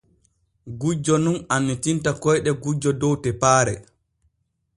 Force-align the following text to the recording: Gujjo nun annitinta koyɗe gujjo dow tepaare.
Gujjo 0.79 1.15
nun 1.23 1.37
annitinta 1.55 2.11
koyɗe 2.23 2.51
gujjo 2.63 2.91
dow 2.99 3.15
tepaare. 3.23 3.75